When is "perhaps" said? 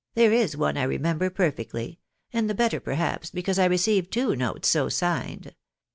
2.79-3.29